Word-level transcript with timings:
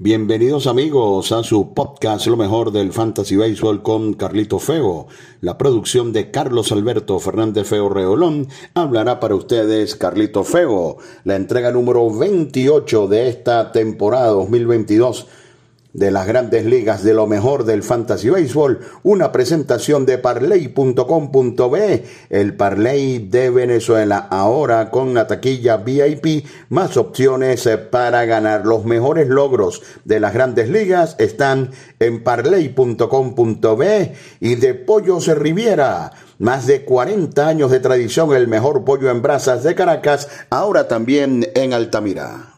Bienvenidos 0.00 0.68
amigos 0.68 1.32
a 1.32 1.42
su 1.42 1.74
podcast 1.74 2.28
Lo 2.28 2.36
mejor 2.36 2.70
del 2.70 2.92
Fantasy 2.92 3.34
Baseball 3.34 3.82
con 3.82 4.12
Carlito 4.12 4.60
Feo. 4.60 5.08
La 5.40 5.58
producción 5.58 6.12
de 6.12 6.30
Carlos 6.30 6.70
Alberto 6.70 7.18
Fernández 7.18 7.66
Feo 7.66 7.88
Reolón 7.88 8.46
hablará 8.74 9.18
para 9.18 9.34
ustedes 9.34 9.96
Carlito 9.96 10.44
Feo, 10.44 10.98
la 11.24 11.34
entrega 11.34 11.72
número 11.72 12.16
28 12.16 13.08
de 13.08 13.28
esta 13.28 13.72
temporada 13.72 14.28
2022 14.28 15.26
de 15.92 16.10
las 16.10 16.26
grandes 16.26 16.64
ligas 16.64 17.02
de 17.02 17.14
lo 17.14 17.26
mejor 17.26 17.64
del 17.64 17.82
fantasy 17.82 18.28
baseball, 18.28 18.80
una 19.02 19.32
presentación 19.32 20.04
de 20.06 20.18
parley.com.be, 20.18 22.04
el 22.30 22.54
Parley 22.54 23.18
de 23.18 23.50
Venezuela, 23.50 24.28
ahora 24.30 24.90
con 24.90 25.14
la 25.14 25.26
taquilla 25.26 25.78
VIP, 25.78 26.46
más 26.68 26.96
opciones 26.96 27.68
para 27.90 28.24
ganar. 28.26 28.66
Los 28.66 28.84
mejores 28.84 29.28
logros 29.28 29.82
de 30.04 30.20
las 30.20 30.34
grandes 30.34 30.68
ligas 30.68 31.16
están 31.18 31.70
en 31.98 32.22
parley.com.be 32.22 34.14
y 34.40 34.54
de 34.56 34.74
Pollos 34.74 35.26
Riviera. 35.28 36.12
Más 36.38 36.66
de 36.66 36.84
40 36.84 37.48
años 37.48 37.70
de 37.72 37.80
tradición, 37.80 38.32
el 38.32 38.46
mejor 38.46 38.84
pollo 38.84 39.10
en 39.10 39.22
brasas 39.22 39.64
de 39.64 39.74
Caracas, 39.74 40.28
ahora 40.50 40.86
también 40.86 41.48
en 41.56 41.72
Altamira. 41.72 42.57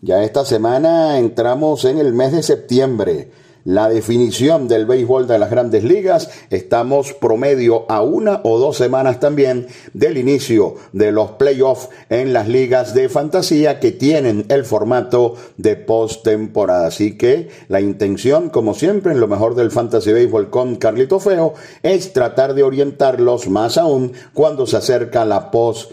Ya 0.00 0.22
esta 0.22 0.44
semana 0.44 1.18
entramos 1.18 1.84
en 1.84 1.98
el 1.98 2.12
mes 2.12 2.30
de 2.30 2.44
septiembre. 2.44 3.32
La 3.64 3.88
definición 3.88 4.68
del 4.68 4.86
béisbol 4.86 5.26
de 5.26 5.40
las 5.40 5.50
grandes 5.50 5.82
ligas, 5.82 6.30
estamos 6.50 7.14
promedio 7.14 7.84
a 7.90 8.02
una 8.02 8.40
o 8.44 8.60
dos 8.60 8.76
semanas 8.76 9.18
también 9.18 9.66
del 9.94 10.16
inicio 10.16 10.76
de 10.92 11.10
los 11.10 11.32
playoffs 11.32 11.88
en 12.10 12.32
las 12.32 12.46
ligas 12.46 12.94
de 12.94 13.08
fantasía 13.08 13.80
que 13.80 13.90
tienen 13.90 14.46
el 14.50 14.64
formato 14.64 15.34
de 15.56 15.74
postemporada. 15.74 16.86
Así 16.86 17.18
que 17.18 17.48
la 17.66 17.80
intención, 17.80 18.50
como 18.50 18.74
siempre, 18.74 19.10
en 19.10 19.18
lo 19.20 19.26
mejor 19.26 19.56
del 19.56 19.72
fantasy 19.72 20.12
béisbol 20.12 20.48
con 20.48 20.76
Carlito 20.76 21.18
Feo, 21.18 21.54
es 21.82 22.12
tratar 22.12 22.54
de 22.54 22.62
orientarlos 22.62 23.48
más 23.48 23.76
aún 23.76 24.12
cuando 24.32 24.64
se 24.64 24.76
acerca 24.76 25.24
la 25.24 25.50
post 25.50 25.90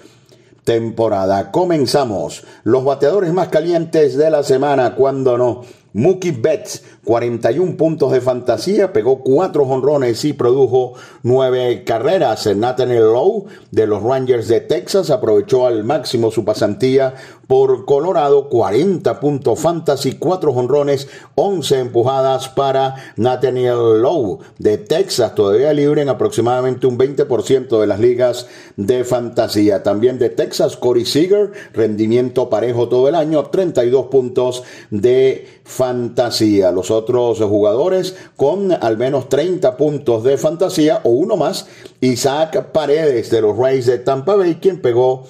temporada. 0.65 1.51
Comenzamos. 1.51 2.43
Los 2.65 2.83
bateadores 2.83 3.31
más 3.31 3.47
calientes 3.47 4.17
de 4.17 4.29
la 4.29 4.43
semana, 4.43 4.95
cuando 4.95 5.37
no. 5.37 5.61
Mookie 5.95 6.31
Betts, 6.31 6.83
41 7.05 7.77
puntos 7.77 8.11
de 8.11 8.19
fantasía, 8.19 8.91
pegó 8.91 9.19
cuatro 9.23 9.63
honrones 9.63 10.25
y 10.25 10.33
produjo 10.33 10.95
nueve 11.23 11.85
carreras. 11.85 12.53
Nathaniel 12.53 13.13
Lowe 13.13 13.45
de 13.71 13.87
los 13.87 14.03
Rangers 14.03 14.49
de 14.49 14.59
Texas 14.59 15.09
aprovechó 15.09 15.65
al 15.65 15.85
máximo 15.85 16.31
su 16.31 16.43
pasantía 16.43 17.13
por 17.47 17.85
Colorado, 17.85 18.49
40 18.49 19.19
puntos 19.19 19.59
fantasy, 19.59 20.13
4 20.13 20.51
honrones, 20.51 21.07
11 21.35 21.79
empujadas 21.79 22.49
para 22.49 22.95
Nathaniel 23.15 24.01
Lowe 24.01 24.39
de 24.57 24.77
Texas, 24.77 25.35
todavía 25.35 25.71
libre 25.73 26.01
en 26.01 26.09
aproximadamente 26.09 26.87
un 26.87 26.97
20% 26.97 27.79
de 27.79 27.87
las 27.87 27.99
ligas 27.99 28.47
de 28.75 29.03
fantasía. 29.03 29.83
También 29.83 30.19
de 30.19 30.29
Texas, 30.29 30.75
Corey 30.75 31.05
Seager, 31.05 31.51
rendimiento 31.73 32.49
parejo 32.49 32.89
todo 32.89 33.07
el 33.07 33.15
año, 33.15 33.45
32 33.45 34.07
puntos 34.07 34.63
de 34.89 35.61
fantasía. 35.65 36.71
Los 36.71 36.91
otros 36.91 37.39
jugadores 37.39 38.15
con 38.37 38.71
al 38.71 38.97
menos 38.97 39.27
30 39.27 39.75
puntos 39.75 40.23
de 40.23 40.37
fantasía 40.37 41.01
o 41.03 41.09
uno 41.09 41.35
más, 41.35 41.67
Isaac 41.99 42.67
Paredes 42.71 43.29
de 43.31 43.41
los 43.41 43.57
Rays 43.57 43.87
de 43.87 43.97
Tampa 43.97 44.35
Bay, 44.35 44.55
quien 44.55 44.81
pegó 44.81 45.25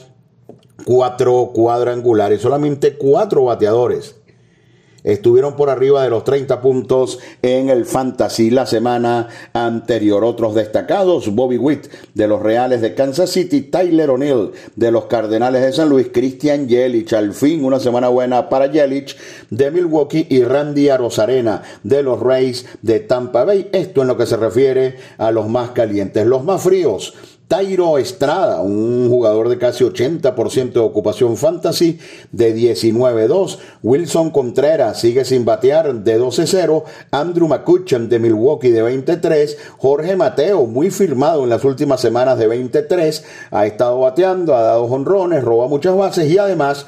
cuatro 0.86 1.52
cuadrangulares, 1.54 2.42
solamente 2.42 2.98
cuatro 2.98 3.46
bateadores 3.46 4.16
estuvieron 5.06 5.56
por 5.56 5.70
arriba 5.70 6.04
de 6.04 6.10
los 6.10 6.26
30 6.26 6.60
puntos 6.62 7.20
en 7.42 7.70
el 7.70 7.86
Fantasy 7.86 8.50
la 8.50 8.66
semana 8.66 9.30
anterior. 9.54 10.26
Otros 10.26 10.56
destacados, 10.56 11.34
Bobby 11.34 11.58
Witt 11.58 11.88
de 12.14 12.28
los 12.28 12.42
Reales 12.42 12.82
de 12.82 12.94
Kansas 12.94 13.30
City, 13.30 13.62
Tyler 13.62 14.10
O'Neill 14.10 14.52
de 14.76 14.92
los 14.92 15.06
Cardenales 15.06 15.62
de 15.62 15.72
San 15.72 15.88
Luis, 15.88 16.08
Christian 16.12 16.68
Yelich, 16.68 17.14
al 17.14 17.34
fin 17.34 17.64
una 17.64 17.80
semana 17.80 18.10
buena 18.10 18.50
para 18.50 18.68
Yelich 18.68 19.16
de 19.50 19.72
Milwaukee 19.72 20.28
y 20.30 20.44
Randy 20.44 20.90
Arozarena 20.90 21.62
de 21.84 22.04
los 22.04 22.20
Rays 22.20 22.66
de 22.82 23.00
Tampa 23.00 23.46
Bay. 23.46 23.70
Esto 23.72 24.02
en 24.02 24.08
lo 24.08 24.18
que 24.18 24.26
se 24.26 24.38
refiere 24.38 24.98
a 25.18 25.32
los 25.32 25.48
más 25.48 25.72
calientes. 25.72 26.26
Los 26.26 26.44
más 26.44 26.62
fríos, 26.62 27.14
Tairo 27.48 28.00
Estrada, 28.00 28.62
un 28.62 29.08
jugador 29.08 29.50
de 29.50 29.60
casi 29.60 29.84
80% 29.84 30.74
de 30.74 30.80
ocupación 30.80 31.38
fantasy 31.38 32.00
de 32.32 32.56
19-2. 32.56 33.60
Wilson 33.84 34.32
Contreras 34.32 35.00
sigue 35.00 35.26
sin 35.26 35.46
batear 35.46 35.94
de 35.94 36.20
12-0. 36.20 36.84
Andrew 37.12 37.48
McCutcheon 37.48 38.10
de 38.10 38.18
Milwaukee 38.20 38.72
de 38.72 38.82
23. 38.82 39.58
Jorge 39.78 40.16
Mateo, 40.16 40.66
muy 40.66 40.90
firmado 40.90 41.44
en 41.44 41.52
las 41.52 41.64
últimas 41.64 42.02
semanas 42.02 42.40
de 42.40 42.48
23. 42.48 43.24
Ha 43.52 43.66
estado 43.68 44.00
bateando, 44.00 44.56
ha 44.56 44.62
dado 44.62 44.86
honrones, 44.86 45.44
roba 45.44 45.68
muchas 45.68 45.96
bases 45.96 46.30
y 46.32 46.40
además 46.40 46.88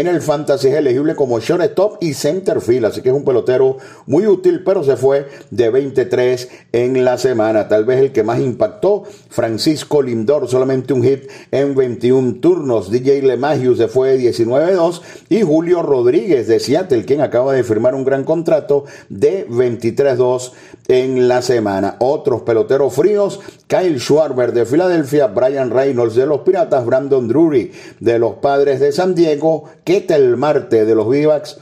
en 0.00 0.06
el 0.06 0.22
fantasy 0.22 0.68
es 0.68 0.74
elegible 0.74 1.14
como 1.14 1.38
shortstop 1.38 2.02
y 2.02 2.14
center 2.14 2.62
field, 2.62 2.86
así 2.86 3.02
que 3.02 3.10
es 3.10 3.14
un 3.14 3.24
pelotero 3.24 3.76
muy 4.06 4.26
útil, 4.26 4.62
pero 4.64 4.82
se 4.82 4.96
fue 4.96 5.28
de 5.50 5.68
23 5.68 6.48
en 6.72 7.04
la 7.04 7.18
semana. 7.18 7.68
Tal 7.68 7.84
vez 7.84 8.00
el 8.00 8.10
que 8.10 8.22
más 8.22 8.40
impactó, 8.40 9.04
Francisco 9.28 10.00
Lindor, 10.00 10.48
solamente 10.48 10.94
un 10.94 11.02
hit 11.02 11.28
en 11.50 11.74
21 11.74 12.36
turnos. 12.40 12.90
DJ 12.90 13.20
LeMahieu 13.20 13.76
se 13.76 13.86
fue 13.88 14.16
de 14.16 14.30
19-2 14.30 15.02
y 15.28 15.42
Julio 15.42 15.82
Rodríguez 15.82 16.46
de 16.48 16.58
Seattle, 16.58 17.04
quien 17.04 17.20
acaba 17.20 17.52
de 17.52 17.62
firmar 17.62 17.94
un 17.94 18.04
gran 18.04 18.24
contrato 18.24 18.84
de 19.10 19.46
23-2 19.46 20.52
en 20.88 21.28
la 21.28 21.42
semana. 21.42 21.96
Otros 21.98 22.42
peloteros 22.42 22.94
fríos, 22.94 23.40
Kyle 23.66 24.00
Schwarber 24.00 24.52
de 24.52 24.64
Filadelfia, 24.64 25.26
Brian 25.26 25.70
Reynolds 25.70 26.14
de 26.14 26.26
los 26.26 26.40
Piratas, 26.40 26.86
Brandon 26.86 27.28
Drury 27.28 27.72
de 28.00 28.18
los 28.18 28.36
Padres 28.36 28.80
de 28.80 28.92
San 28.92 29.14
Diego, 29.14 29.64
Ketel 29.84 30.36
Marte 30.36 30.84
de 30.84 30.94
los 30.94 31.08
Vivacs 31.08 31.58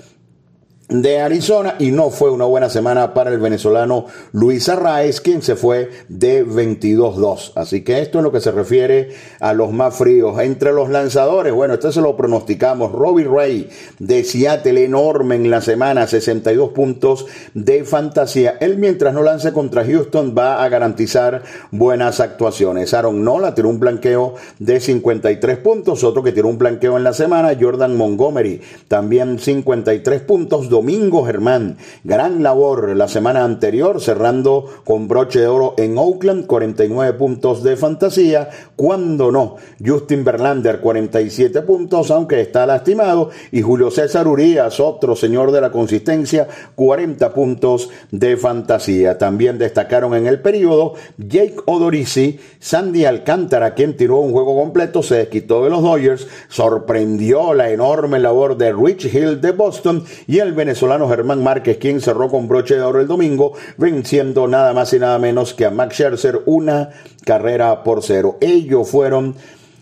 de 0.91 1.21
Arizona 1.21 1.77
y 1.79 1.93
no 1.93 2.11
fue 2.11 2.31
una 2.31 2.45
buena 2.45 2.69
semana 2.69 3.15
para 3.15 3.31
el 3.31 3.39
venezolano 3.39 4.07
Luis 4.33 4.69
Arraez, 4.69 5.21
quien 5.21 5.41
se 5.41 5.57
fue 5.57 5.91
de 6.09 6.45
22-2. 6.45 7.53
Así 7.55 7.83
que 7.83 8.01
esto 8.01 8.19
es 8.19 8.25
lo 8.25 8.33
que 8.33 8.41
se 8.41 8.51
refiere 8.51 9.11
a 9.39 9.53
los 9.53 9.73
más 9.73 9.97
fríos. 9.97 10.39
Entre 10.41 10.73
los 10.73 10.91
lanzadores, 10.91 11.53
bueno, 11.53 11.75
esto 11.75 11.93
se 11.93 12.01
lo 12.01 12.17
pronosticamos. 12.17 12.93
Robbie 12.93 13.29
Ray 13.29 13.71
de 13.99 14.25
Seattle, 14.25 14.85
enorme 14.85 15.37
en 15.37 15.51
la 15.51 15.61
semana, 15.61 16.07
62 16.07 16.71
puntos 16.71 17.27
de 17.55 17.85
fantasía. 17.85 18.57
Él 18.61 18.79
mientras 18.79 19.15
no 19.15 19.23
lance 19.23 19.53
contra 19.53 19.85
Houston 19.85 20.35
va 20.37 20.63
a 20.63 20.69
garantizar 20.69 21.43
buenas 21.71 22.21
actuaciones. 22.21 22.93
Aaron 22.95 23.23
Nola 23.23 23.55
tiró 23.55 23.69
un 23.69 23.79
blanqueo 23.79 24.35
de 24.59 24.81
53 24.81 25.59
puntos, 25.59 26.03
otro 26.03 26.23
que 26.23 26.33
tiró 26.33 26.49
un 26.49 26.59
blanqueo 26.59 26.97
en 26.97 27.05
la 27.05 27.13
semana, 27.13 27.57
Jordan 27.59 27.97
Montgomery, 27.97 28.61
también 28.89 29.39
53 29.39 30.23
puntos, 30.23 30.69
Domingo 30.81 31.27
Germán. 31.27 31.77
Gran 32.05 32.43
labor 32.43 32.97
la 32.97 33.07
semana 33.07 33.45
anterior, 33.45 34.01
cerrando 34.01 34.65
con 34.83 35.09
broche 35.09 35.41
de 35.41 35.47
oro 35.47 35.75
en 35.77 35.99
Oakland, 35.99 36.47
49 36.47 37.19
puntos 37.19 37.63
de 37.63 37.77
fantasía. 37.77 38.49
Cuando 38.77 39.31
no, 39.31 39.57
Justin 39.85 40.25
Verlander, 40.25 40.81
47 40.81 41.61
puntos, 41.61 42.11
aunque 42.11 42.41
está 42.41 42.65
lastimado. 42.65 43.29
Y 43.53 43.61
Julio 43.61 43.91
César 43.91 44.27
Urias, 44.27 44.81
otro 44.81 45.15
señor 45.15 45.53
de 45.53 45.61
la 45.61 45.71
consistencia, 45.71 46.49
40 46.77 47.35
puntos 47.35 47.91
de 48.11 48.39
fantasía. 48.39 49.19
También 49.19 49.59
destacaron 49.59 50.15
en 50.15 50.27
el 50.27 50.41
periodo 50.41 50.95
Jake 51.19 51.57
Odorizzi, 51.67 52.41
Sandy 52.59 53.05
Alcántara, 53.05 53.75
quien 53.75 53.99
tiró 53.99 54.21
un 54.21 54.33
juego 54.33 54.57
completo, 54.57 55.03
se 55.03 55.17
desquitó 55.17 55.63
de 55.63 55.69
los 55.69 55.83
Dodgers, 55.83 56.27
sorprendió 56.49 57.53
la 57.53 57.69
enorme 57.69 58.19
labor 58.19 58.57
de 58.57 58.73
Rich 58.73 59.15
Hill 59.15 59.43
de 59.43 59.53
Boston 59.53 60.05
y 60.27 60.39
el 60.39 60.55
venezolano 60.71 61.09
Germán 61.09 61.43
Márquez, 61.43 61.79
quien 61.79 62.01
cerró 62.01 62.29
con 62.29 62.47
broche 62.47 62.77
de 62.77 62.83
oro 62.83 63.01
el 63.01 63.09
domingo, 63.09 63.55
venciendo 63.77 64.47
nada 64.47 64.73
más 64.73 64.93
y 64.93 65.01
nada 65.01 65.19
menos 65.19 65.53
que 65.53 65.67
a 65.67 65.71
Max 65.73 65.97
Scherzer 65.97 66.43
una 66.47 66.91
carrera 67.25 67.83
por 67.83 68.05
cero. 68.05 68.39
Ellos 68.41 68.89
fueron 68.89 69.35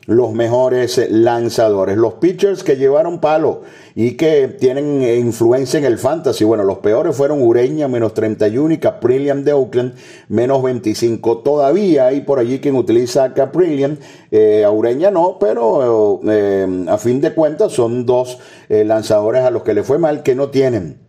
los 0.09 0.33
mejores 0.33 0.99
lanzadores. 1.11 1.99
Los 1.99 2.15
pitchers 2.15 2.65
que 2.65 2.77
llevaron 2.77 3.21
palo 3.21 3.61
y 3.95 4.13
que 4.13 4.49
tienen 4.49 5.03
influencia 5.03 5.77
en 5.77 5.85
el 5.85 5.99
fantasy. 5.99 6.45
Bueno, 6.45 6.65
los 6.65 6.79
peores 6.79 7.15
fueron 7.15 7.43
Ureña 7.43 7.89
menos 7.89 8.15
31 8.15 8.73
y 8.73 8.79
Caprillian 8.79 9.45
de 9.45 9.53
Oakland 9.53 9.97
menos 10.29 10.63
25. 10.63 11.41
Todavía 11.41 12.07
hay 12.07 12.23
por 12.23 12.39
allí 12.39 12.59
quien 12.59 12.77
utiliza 12.77 13.23
a 13.23 13.35
Caprillian, 13.35 13.99
eh, 14.31 14.65
a 14.65 14.71
Ureña 14.71 15.11
no, 15.11 15.37
pero 15.39 16.21
eh, 16.27 16.87
a 16.89 16.97
fin 16.97 17.21
de 17.21 17.35
cuentas 17.35 17.73
son 17.73 18.07
dos 18.07 18.39
eh, 18.71 18.85
lanzadores 18.87 19.43
a 19.43 19.51
los 19.51 19.63
que 19.63 19.75
le 19.75 19.83
fue 19.83 19.99
mal 19.99 20.23
que 20.23 20.35
no 20.35 20.49
tienen 20.49 21.07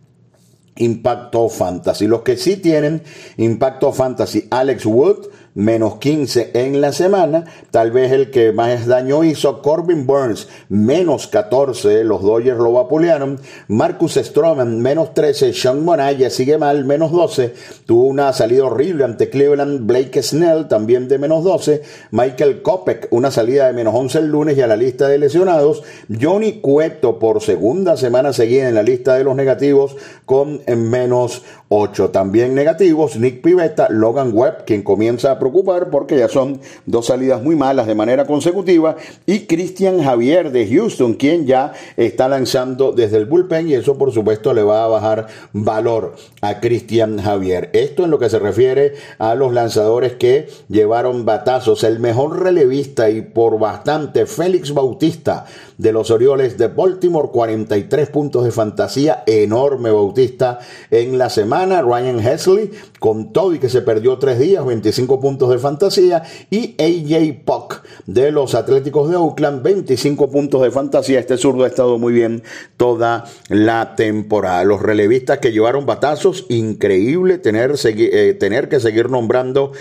impacto 0.76 1.48
fantasy. 1.48 2.06
Los 2.06 2.20
que 2.20 2.36
sí 2.36 2.56
tienen 2.56 3.02
impacto 3.38 3.92
fantasy, 3.92 4.46
Alex 4.50 4.84
Wood, 4.84 5.28
menos 5.54 5.96
15 5.96 6.50
en 6.54 6.80
la 6.80 6.92
semana. 6.92 7.44
Tal 7.70 7.90
vez 7.90 8.12
el 8.12 8.30
que 8.30 8.52
más 8.52 8.86
daño 8.86 9.24
hizo, 9.24 9.62
Corbin 9.62 10.06
Burns, 10.06 10.48
menos 10.68 11.26
14, 11.26 12.04
los 12.04 12.22
Dodgers 12.22 12.58
lo 12.58 12.72
vapulearon. 12.72 13.38
Marcus 13.68 14.14
Stroman, 14.14 14.80
menos 14.80 15.14
13, 15.14 15.52
Sean 15.52 15.84
Monaya 15.84 16.30
sigue 16.30 16.58
mal, 16.58 16.84
menos 16.84 17.12
12. 17.12 17.54
Tuvo 17.86 18.04
una 18.04 18.32
salida 18.32 18.64
horrible 18.64 19.04
ante 19.04 19.30
Cleveland, 19.30 19.86
Blake 19.86 20.22
Snell, 20.22 20.68
también 20.68 21.08
de 21.08 21.18
menos 21.18 21.44
12. 21.44 21.82
Michael 22.10 22.62
Kopek, 22.62 23.08
una 23.10 23.30
salida 23.30 23.66
de 23.66 23.72
menos 23.72 23.94
11 23.94 24.18
el 24.18 24.26
lunes 24.26 24.56
y 24.56 24.60
a 24.60 24.66
la 24.66 24.76
lista 24.76 25.08
de 25.08 25.18
lesionados. 25.18 25.82
Johnny 26.20 26.60
Cueto, 26.60 27.18
por 27.18 27.42
segunda 27.42 27.96
semana 27.96 28.32
seguida 28.32 28.68
en 28.68 28.74
la 28.74 28.82
lista 28.82 29.14
de 29.14 29.24
los 29.24 29.34
negativos, 29.36 29.96
con 30.24 30.60
menos 30.66 31.42
8. 31.68 32.10
También 32.10 32.54
negativos, 32.54 33.16
Nick 33.16 33.42
Pivetta, 33.42 33.88
Logan 33.90 34.32
Webb, 34.32 34.64
quien 34.64 34.82
comienza 34.82 35.38
preocupar 35.40 35.90
porque 35.90 36.16
ya 36.16 36.28
son 36.28 36.60
dos 36.86 37.06
salidas 37.06 37.42
muy 37.42 37.56
malas 37.56 37.88
de 37.88 37.96
manera 37.96 38.26
consecutiva, 38.26 38.96
y 39.26 39.46
Christian 39.46 40.02
Javier 40.02 40.52
de 40.52 40.68
Houston, 40.68 41.14
quien 41.14 41.46
ya 41.46 41.72
está 41.96 42.28
lanzando 42.28 42.92
desde 42.92 43.16
el 43.16 43.26
bullpen 43.26 43.68
y 43.68 43.74
eso 43.74 43.98
por 43.98 44.12
supuesto 44.12 44.54
le 44.54 44.62
va 44.62 44.84
a 44.84 44.88
bajar 44.88 45.26
valor 45.52 46.14
a 46.40 46.60
Christian 46.60 47.18
Javier. 47.18 47.70
Esto 47.72 48.04
en 48.04 48.10
lo 48.10 48.18
que 48.18 48.30
se 48.30 48.38
refiere 48.38 48.94
a 49.18 49.34
los 49.34 49.52
lanzadores 49.52 50.14
que 50.14 50.48
llevaron 50.68 51.24
batazos. 51.24 51.84
El 51.84 51.98
mejor 51.98 52.42
relevista 52.42 53.10
y 53.10 53.22
por 53.22 53.58
bastante, 53.58 54.26
Félix 54.26 54.72
Bautista 54.72 55.46
de 55.78 55.92
los 55.92 56.10
Orioles 56.10 56.58
de 56.58 56.68
Baltimore, 56.68 57.30
43 57.32 58.10
puntos 58.10 58.44
de 58.44 58.50
fantasía, 58.50 59.24
enorme 59.26 59.90
Bautista 59.90 60.58
en 60.90 61.16
la 61.16 61.30
semana. 61.30 61.82
Ryan 61.82 62.20
Hesley 62.20 62.70
con 63.00 63.32
todo 63.32 63.58
que 63.58 63.68
se 63.70 63.80
perdió 63.80 64.18
tres 64.18 64.38
días, 64.38 64.64
25 64.64 65.18
puntos 65.18 65.48
de 65.48 65.58
fantasía. 65.58 66.22
Y 66.50 66.76
AJ 66.78 67.44
Puck 67.44 67.82
de 68.06 68.30
los 68.30 68.54
Atléticos 68.54 69.10
de 69.10 69.16
Oakland, 69.16 69.62
25 69.62 70.30
puntos 70.30 70.62
de 70.62 70.70
fantasía. 70.70 71.18
Este 71.18 71.38
zurdo 71.38 71.64
ha 71.64 71.66
estado 71.66 71.98
muy 71.98 72.12
bien 72.12 72.44
toda 72.76 73.24
la 73.48 73.96
temporada. 73.96 74.62
Los 74.64 74.82
relevistas 74.82 75.38
que 75.38 75.50
llevaron 75.50 75.86
batazos, 75.86 76.44
increíble 76.50 77.38
tener, 77.38 77.74
eh, 77.84 78.36
tener 78.38 78.68
que 78.68 78.78
seguir 78.78 79.08
nombrando 79.10 79.72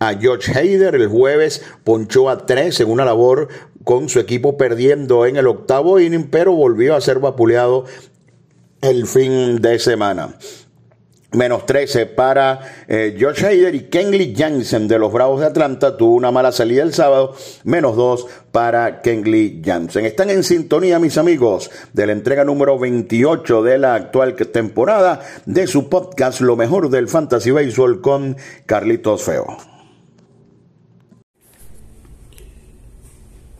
a 0.00 0.14
George 0.14 0.52
Hayder 0.58 0.94
el 0.94 1.06
jueves 1.08 1.62
ponchó 1.84 2.28
a 2.28 2.44
tres 2.44 2.80
en 2.80 2.90
una 2.90 3.04
labor 3.04 3.48
con 3.84 4.08
su 4.08 4.18
equipo 4.18 4.58
perdiendo 4.58 5.24
en 5.24 5.36
el 5.36 5.46
octavo 5.46 6.00
inning, 6.00 6.28
pero 6.28 6.52
volvió 6.52 6.96
a 6.96 7.00
ser 7.00 7.20
vapuleado 7.20 7.84
el 8.82 9.06
fin 9.06 9.62
de 9.62 9.78
semana. 9.78 10.36
Menos 11.36 11.66
13 11.66 12.06
para 12.06 12.60
eh, 12.88 13.14
George 13.18 13.44
Hader 13.44 13.74
y 13.74 13.80
Kenley 13.90 14.34
Jansen 14.34 14.88
de 14.88 14.98
los 14.98 15.12
Bravos 15.12 15.40
de 15.40 15.46
Atlanta 15.46 15.94
tuvo 15.98 16.14
una 16.14 16.30
mala 16.30 16.50
salida 16.50 16.82
el 16.82 16.94
sábado. 16.94 17.34
Menos 17.62 17.94
2 17.94 18.26
para 18.52 19.02
Kenley 19.02 19.60
Jansen. 19.62 20.06
Están 20.06 20.30
en 20.30 20.42
sintonía, 20.42 20.98
mis 20.98 21.18
amigos, 21.18 21.70
de 21.92 22.06
la 22.06 22.12
entrega 22.12 22.42
número 22.42 22.78
28 22.78 23.62
de 23.62 23.76
la 23.76 23.94
actual 23.94 24.34
temporada 24.34 25.20
de 25.44 25.66
su 25.66 25.90
podcast 25.90 26.40
Lo 26.40 26.56
mejor 26.56 26.88
del 26.88 27.06
Fantasy 27.06 27.50
Baseball 27.50 28.00
con 28.00 28.38
Carlitos 28.64 29.22
Feo. 29.22 29.75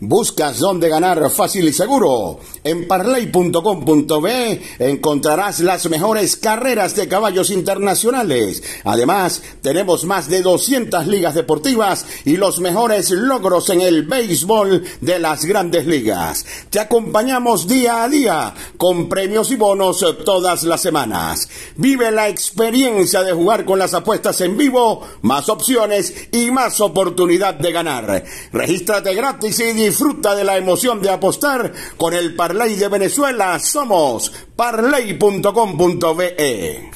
¿Buscas 0.09 0.61
dónde 0.61 0.89
ganar 0.89 1.29
fácil 1.33 1.67
y 1.67 1.73
seguro? 1.73 2.39
En 2.63 2.87
parley.com.be 2.87 4.63
encontrarás 4.79 5.59
las 5.59 5.91
mejores 5.91 6.37
carreras 6.37 6.95
de 6.95 7.09
caballos 7.09 7.51
internacionales. 7.51 8.63
Además, 8.85 9.43
tenemos 9.63 10.05
más 10.05 10.29
de 10.29 10.43
200 10.43 11.09
ligas 11.09 11.35
deportivas 11.35 12.07
y 12.25 12.37
los 12.37 12.61
mejores 12.61 13.11
logros 13.11 13.69
en 13.71 13.81
el 13.81 14.05
béisbol 14.05 14.85
de 15.01 15.19
las 15.19 15.45
grandes 15.45 15.89
ligas. 15.89 16.47
Te 16.71 16.79
acompañamos 16.79 17.67
día 17.67 18.05
a 18.05 18.09
día 18.09 18.55
con 18.77 19.09
premios 19.09 19.51
y 19.51 19.57
bonos 19.57 20.05
todas 20.25 20.63
las 20.63 20.83
semanas. 20.83 21.49
Vive 21.75 22.13
la 22.13 22.29
experiencia 22.29 23.25
de 23.25 23.33
jugar 23.33 23.65
con 23.65 23.81
las 23.81 23.93
apuestas 23.93 24.41
en 24.41 24.57
vivo, 24.57 25.05
más 25.23 25.49
opciones 25.49 26.29
y 26.31 26.53
más 26.53 26.81
oportunidad 26.81 27.55
de 27.55 27.73
ganar. 27.73 28.25
Regístrate 28.53 29.13
gratis 29.13 29.59
y 29.59 29.96
disfruta 29.97 30.35
de 30.35 30.45
la 30.45 30.59
emoción 30.59 31.01
de 31.01 31.09
apostar 31.09 31.73
con 31.97 32.13
el 32.13 32.37
Parlay 32.37 32.77
de 32.77 32.89
Venezuela. 32.89 33.59
Somos 33.59 34.31
parlay.com.be. 34.55 36.96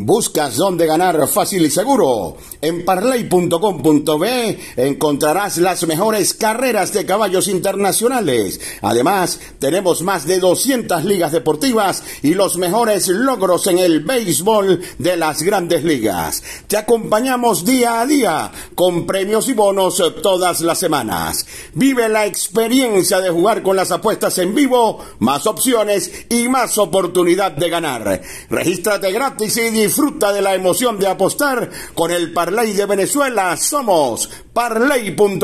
¿Buscas 0.00 0.54
dónde 0.54 0.86
ganar 0.86 1.26
fácil 1.26 1.64
y 1.64 1.70
seguro? 1.70 2.36
En 2.62 2.84
parley.com.be 2.84 4.58
encontrarás 4.76 5.58
las 5.58 5.84
mejores 5.88 6.34
carreras 6.34 6.92
de 6.92 7.04
caballos 7.04 7.48
internacionales. 7.48 8.60
Además, 8.80 9.40
tenemos 9.58 10.02
más 10.02 10.24
de 10.24 10.38
200 10.38 11.04
ligas 11.04 11.32
deportivas 11.32 12.04
y 12.22 12.34
los 12.34 12.58
mejores 12.58 13.08
logros 13.08 13.66
en 13.66 13.78
el 13.78 14.04
béisbol 14.04 14.80
de 14.98 15.16
las 15.16 15.42
grandes 15.42 15.82
ligas. 15.82 16.44
Te 16.68 16.76
acompañamos 16.76 17.64
día 17.64 18.00
a 18.00 18.06
día 18.06 18.52
con 18.76 19.04
premios 19.04 19.48
y 19.48 19.54
bonos 19.54 20.00
todas 20.22 20.60
las 20.60 20.78
semanas. 20.78 21.44
Vive 21.74 22.08
la 22.08 22.24
experiencia 22.24 23.18
de 23.20 23.30
jugar 23.30 23.64
con 23.64 23.74
las 23.74 23.90
apuestas 23.90 24.38
en 24.38 24.54
vivo, 24.54 25.04
más 25.18 25.48
opciones 25.48 26.26
y 26.28 26.46
más 26.46 26.78
oportunidad 26.78 27.50
de 27.50 27.68
ganar. 27.68 28.22
Regístrate 28.48 29.10
gratis 29.10 29.56
y 29.56 29.87
Disfruta 29.88 30.34
de 30.34 30.42
la 30.42 30.54
emoción 30.54 30.98
de 30.98 31.06
apostar 31.06 31.70
con 31.94 32.10
el 32.10 32.34
Parlay 32.34 32.74
de 32.74 32.84
Venezuela. 32.84 33.56
Somos 33.56 34.28
parlay.com.be. 34.52 35.38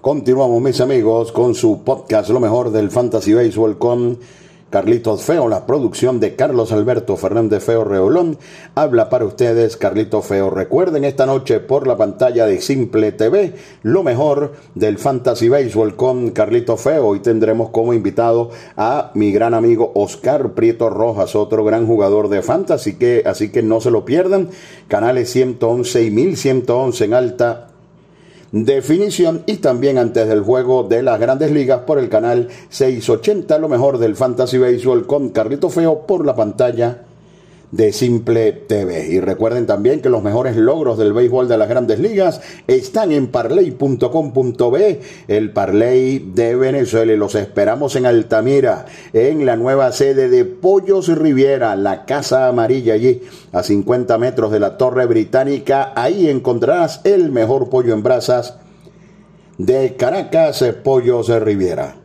Continuamos, 0.00 0.62
mis 0.62 0.80
amigos, 0.80 1.32
con 1.32 1.56
su 1.56 1.82
podcast 1.82 2.30
Lo 2.30 2.38
mejor 2.38 2.70
del 2.70 2.92
Fantasy 2.92 3.34
Baseball 3.34 3.76
con 3.76 4.20
Carlitos 4.70 5.24
Feo, 5.24 5.48
la 5.48 5.66
producción 5.66 6.20
de 6.20 6.36
Carlos 6.36 6.70
Alberto 6.70 7.16
Fernández 7.16 7.64
Feo 7.64 7.82
Reolón. 7.82 8.38
Habla 8.76 9.10
para 9.10 9.24
ustedes 9.24 9.76
Carlitos 9.76 10.24
Feo. 10.26 10.48
Recuerden 10.48 11.04
esta 11.04 11.26
noche 11.26 11.58
por 11.58 11.88
la 11.88 11.96
pantalla 11.96 12.46
de 12.46 12.60
Simple 12.60 13.10
TV 13.10 13.54
lo 13.82 14.04
mejor 14.04 14.52
del 14.76 14.98
Fantasy 14.98 15.48
Baseball 15.48 15.96
con 15.96 16.30
Carlitos 16.30 16.80
Feo. 16.80 17.08
Hoy 17.08 17.18
tendremos 17.18 17.70
como 17.70 17.94
invitado 17.94 18.50
a 18.76 19.10
mi 19.14 19.32
gran 19.32 19.54
amigo 19.54 19.90
Oscar 19.96 20.52
Prieto 20.52 20.88
Rojas, 20.88 21.34
otro 21.34 21.64
gran 21.64 21.88
jugador 21.88 22.28
de 22.28 22.40
Fantasy, 22.40 22.94
que, 22.94 23.24
así 23.26 23.50
que 23.50 23.64
no 23.64 23.80
se 23.80 23.90
lo 23.90 24.04
pierdan. 24.04 24.50
Canales 24.86 25.30
111 25.30 26.04
y 26.04 26.10
1111 26.12 27.04
en 27.04 27.14
alta 27.14 27.69
definición 28.52 29.42
y 29.46 29.56
también 29.56 29.98
antes 29.98 30.28
del 30.28 30.40
juego 30.40 30.82
de 30.84 31.02
las 31.02 31.20
grandes 31.20 31.50
ligas 31.50 31.80
por 31.86 31.98
el 31.98 32.08
canal 32.08 32.48
680, 32.68 33.58
lo 33.58 33.68
mejor 33.68 33.98
del 33.98 34.16
Fantasy 34.16 34.58
Baseball 34.58 35.06
con 35.06 35.30
Carrito 35.30 35.70
Feo 35.70 36.06
por 36.06 36.26
la 36.26 36.34
pantalla 36.34 37.02
de 37.72 37.92
Simple 37.92 38.52
TV. 38.52 39.08
Y 39.08 39.20
recuerden 39.20 39.66
también 39.66 40.00
que 40.00 40.08
los 40.08 40.22
mejores 40.22 40.56
logros 40.56 40.98
del 40.98 41.12
béisbol 41.12 41.48
de 41.48 41.58
las 41.58 41.68
grandes 41.68 42.00
ligas 42.00 42.40
están 42.66 43.12
en 43.12 43.28
parley.com.be, 43.28 45.00
el 45.28 45.52
Parley 45.52 46.18
de 46.34 46.56
Venezuela. 46.56 47.12
Y 47.12 47.16
los 47.16 47.34
esperamos 47.34 47.96
en 47.96 48.06
Altamira, 48.06 48.86
en 49.12 49.46
la 49.46 49.56
nueva 49.56 49.92
sede 49.92 50.28
de 50.28 50.44
Pollos 50.44 51.08
Riviera, 51.08 51.76
la 51.76 52.04
Casa 52.04 52.48
Amarilla 52.48 52.94
allí, 52.94 53.22
a 53.52 53.62
50 53.62 54.18
metros 54.18 54.50
de 54.50 54.60
la 54.60 54.76
Torre 54.76 55.06
Británica. 55.06 55.92
Ahí 55.94 56.28
encontrarás 56.28 57.00
el 57.04 57.30
mejor 57.30 57.70
pollo 57.70 57.94
en 57.94 58.02
brasas 58.02 58.56
de 59.58 59.94
Caracas, 59.96 60.64
Pollos 60.82 61.28
Riviera. 61.28 61.99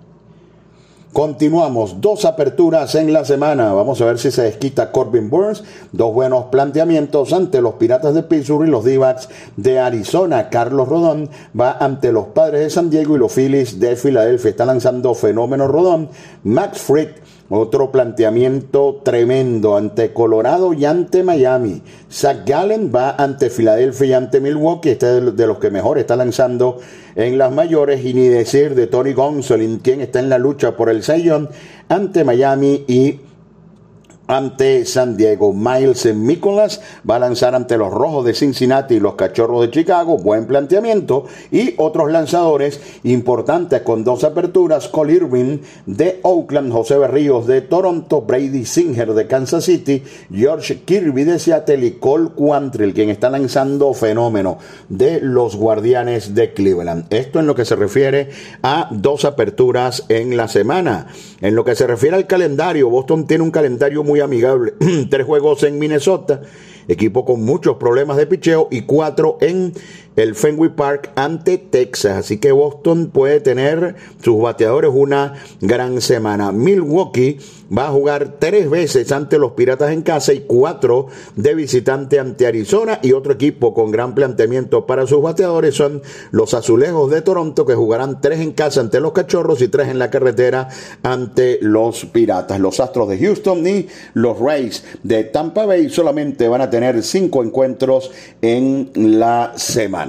Continuamos, 1.16 2.02
dos 2.02 2.26
aperturas 2.26 2.94
en 2.96 3.14
la 3.14 3.24
semana. 3.24 3.72
Vamos 3.72 4.02
a 4.02 4.06
ver 4.06 4.20
si 4.20 4.32
se 4.32 4.42
desquita 4.42 4.92
Corbin 4.92 5.30
Burns. 5.30 5.64
Dos 5.94 6.14
buenos 6.14 6.48
planteamientos 6.48 7.32
ante 7.32 7.62
los 7.62 7.76
Piratas 7.76 8.14
de 8.14 8.24
Pittsburgh 8.24 8.68
y 8.68 8.70
los 8.70 8.84
d 8.84 9.00
de 9.56 9.80
Arizona. 9.80 10.50
Carlos 10.50 10.90
Rodón 10.90 11.30
va 11.58 11.78
ante 11.80 12.12
los 12.12 12.26
Padres 12.26 12.60
de 12.60 12.70
San 12.70 12.90
Diego 12.90 13.16
y 13.16 13.20
los 13.20 13.32
Phillies 13.32 13.80
de 13.80 13.96
Filadelfia. 13.96 14.50
Está 14.50 14.66
lanzando 14.66 15.16
Fenómeno 15.16 15.70
Rodón. 15.70 16.10
Max 16.44 16.80
Frick 16.80 17.22
otro 17.50 17.92
planteamiento 17.92 19.02
tremendo 19.04 19.78
ante 19.78 20.14
Colorado 20.14 20.74
y 20.74 20.86
ante 20.86 21.22
Miami. 21.22 21.84
Zach 22.12 22.40
Gallen 22.44 22.92
va 22.94 23.12
ante 23.12 23.52
Filadelfia 23.52 24.08
y 24.08 24.14
ante 24.14 24.42
Milwaukee. 24.42 24.90
Este 24.90 25.20
es 25.20 25.36
de 25.36 25.48
los 25.48 25.60
que 25.60 25.70
mejor 25.70 26.00
está 26.00 26.16
lanzando 26.16 26.80
en 27.16 27.38
las 27.38 27.52
mayores. 27.52 28.04
Y 28.06 28.14
ni 28.14 28.28
decir 28.28 28.76
de 28.76 28.88
Tony 28.88 29.14
Gonsolin, 29.14 29.80
quien 29.80 30.02
está 30.02 30.20
en 30.20 30.30
la 30.30 30.38
lucha 30.38 30.76
por 30.76 30.90
el 30.90 31.04
Sayón 31.04 31.50
ante 31.90 32.24
Miami 32.24 32.84
y 32.88 33.20
ante 34.28 34.86
San 34.86 35.18
Diego. 35.18 35.54
Miles 35.54 36.06
Nicholas 36.16 36.82
va 37.10 37.18
a 37.18 37.20
lanzar 37.20 37.56
ante 37.56 37.78
los 37.78 37.92
Rojos 37.92 38.26
de 38.26 38.34
Cincinnati 38.34 38.96
y 38.96 39.00
los 39.00 39.16
Cachorros 39.16 39.62
de 39.62 39.72
Chicago. 39.72 40.18
Buen 40.18 40.46
planteamiento. 40.46 41.26
Y 41.52 41.74
otros 41.78 42.12
lanzadores 42.12 42.80
importantes 43.04 43.82
con 43.82 44.04
dos 44.04 44.24
aperturas. 44.24 44.88
Cole 44.88 45.14
Irwin 45.14 45.62
de 45.86 46.20
Oakland, 46.24 46.72
José 46.72 46.98
Berríos 46.98 47.48
de 47.48 47.62
Toronto, 47.62 48.22
Brady 48.22 48.66
Singer 48.66 49.14
de 49.14 49.28
Kansas 49.28 49.66
City, 49.66 50.04
George 50.32 50.82
Kirby 50.86 51.24
de 51.24 51.40
Seattle 51.40 51.86
y 51.86 51.92
Cole 51.92 52.30
Quantrill, 52.36 52.94
quien 52.94 53.10
está 53.10 53.30
lanzando 53.30 53.94
fenómeno 53.94 54.58
de 54.90 55.20
los 55.22 55.56
Guardianes 55.56 56.36
de 56.36 56.54
Cleveland. 56.54 57.06
Esto 57.10 57.40
en 57.40 57.48
lo 57.48 57.56
que 57.56 57.66
se 57.66 57.76
refiere 57.76 58.30
a 58.64 58.90
dos 58.92 59.26
aperturas 59.26 60.06
en 60.10 60.38
la 60.38 60.48
semana. 60.48 61.08
En 61.42 61.56
lo 61.56 61.64
que 61.64 61.76
se 61.76 61.88
refiere 61.88 62.16
al 62.16 62.28
calendario, 62.28 62.90
Boston 62.90 63.28
tiene 63.28 63.44
un 63.44 63.52
calendario 63.52 64.04
muy 64.04 64.15
amigable. 64.20 64.74
Tres 65.10 65.26
juegos 65.26 65.64
en 65.64 65.80
Minnesota, 65.80 66.42
equipo 66.88 67.26
con 67.26 67.44
muchos 67.44 67.78
problemas 67.78 68.18
de 68.18 68.28
picheo, 68.28 68.68
y 68.72 68.82
cuatro 68.82 69.38
en 69.42 69.74
el 70.16 70.36
Fenway 70.36 70.70
Park 70.70 71.12
ante 71.16 71.58
Texas. 71.58 72.18
Así 72.18 72.38
que 72.38 72.52
Boston 72.52 73.10
puede 73.12 73.40
tener 73.40 73.96
sus 74.24 74.42
bateadores 74.42 74.92
una 74.94 75.34
gran 75.62 76.02
semana. 76.02 76.52
Milwaukee 76.52 77.40
va 77.76 77.88
a 77.88 77.92
jugar 77.92 78.36
tres 78.40 78.70
veces 78.70 79.12
ante 79.12 79.38
los 79.38 79.54
Piratas 79.54 79.92
en 79.92 80.02
casa 80.02 80.34
y 80.34 80.42
cuatro 80.42 81.08
de 81.36 81.56
visitante 81.56 82.20
ante 82.20 82.48
Arizona. 82.48 83.00
Y 83.02 83.14
otro 83.14 83.34
equipo 83.34 83.74
con 83.74 83.92
gran 83.92 84.16
planteamiento 84.16 84.86
para 84.86 85.08
sus 85.08 85.22
bateadores 85.22 85.76
son 85.76 86.02
los 86.32 86.54
Azulejos 86.54 87.10
de 87.12 87.22
Toronto 87.22 87.66
que 87.66 87.76
jugarán 87.76 88.22
tres 88.22 88.40
en 88.40 88.54
casa 88.54 88.82
ante 88.82 89.00
los 89.00 89.14
Cachorros 89.14 89.62
y 89.62 89.68
tres 89.68 89.90
en 89.90 90.00
la 90.00 90.10
carretera 90.10 90.70
ante 91.04 91.60
los 91.62 92.06
Piratas. 92.06 92.60
Los 92.60 92.80
Astros 92.80 93.10
de 93.10 93.18
Houston 93.18 93.66
y 93.68 93.88
los 94.14 94.40
Rays 94.40 94.84
de 95.04 95.24
Tampa 95.24 95.66
Bay 95.66 95.90
solamente 95.90 96.48
van 96.48 96.62
a 96.62 96.70
tener 96.70 97.02
cinco 97.04 97.44
encuentros 97.44 98.12
en 98.42 98.92
la 98.94 99.54
semana. 99.56 100.05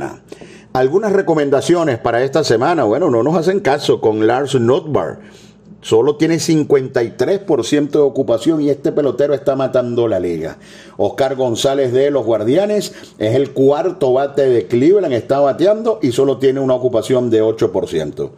Algunas 0.72 1.12
recomendaciones 1.12 1.98
para 1.98 2.22
esta 2.22 2.44
semana. 2.44 2.84
Bueno, 2.84 3.10
no 3.10 3.22
nos 3.22 3.36
hacen 3.36 3.60
caso 3.60 4.00
con 4.00 4.26
Lars 4.26 4.54
Notbar. 4.54 5.20
Solo 5.80 6.16
tiene 6.16 6.36
53% 6.36 7.90
de 7.90 7.98
ocupación 7.98 8.60
y 8.60 8.70
este 8.70 8.90
pelotero 8.90 9.34
está 9.34 9.54
matando 9.54 10.08
la 10.08 10.18
liga. 10.18 10.58
Oscar 10.96 11.36
González 11.36 11.92
de 11.92 12.10
los 12.10 12.26
Guardianes 12.26 12.92
es 13.18 13.34
el 13.36 13.52
cuarto 13.52 14.12
bate 14.12 14.48
de 14.48 14.66
Cleveland, 14.66 15.14
está 15.14 15.38
bateando 15.38 16.00
y 16.02 16.10
solo 16.10 16.38
tiene 16.38 16.58
una 16.58 16.74
ocupación 16.74 17.30
de 17.30 17.42
8%. 17.42 18.30